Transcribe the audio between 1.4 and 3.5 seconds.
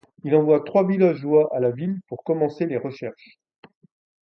à la ville pour commencer les recherches.